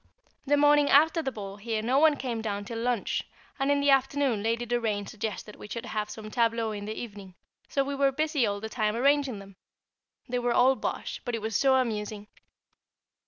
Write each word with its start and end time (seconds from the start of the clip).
The 0.47 0.57
morning 0.57 0.89
after 0.89 1.21
the 1.21 1.31
ball 1.31 1.57
here 1.57 1.83
no 1.83 1.99
one 1.99 2.15
came 2.15 2.41
down 2.41 2.65
till 2.65 2.79
lunch, 2.79 3.23
and 3.59 3.69
in 3.71 3.81
the 3.81 3.91
afternoon 3.91 4.41
Lady 4.41 4.65
Doraine 4.65 5.05
suggested 5.05 5.55
we 5.57 5.67
should 5.67 5.85
have 5.85 6.09
some 6.09 6.31
tableaux 6.31 6.71
in 6.71 6.85
the 6.85 6.99
evening, 6.99 7.35
and 7.65 7.71
so 7.71 7.83
we 7.83 7.93
were 7.93 8.11
busy 8.11 8.43
all 8.47 8.59
the 8.59 8.67
time 8.67 8.95
arranging 8.95 9.37
them. 9.37 9.57
They 10.27 10.39
were 10.39 10.53
all 10.55 10.75
bosh; 10.75 11.21
but 11.23 11.35
it 11.35 11.41
was 11.43 11.55
so 11.55 11.75
amusing. 11.75 12.29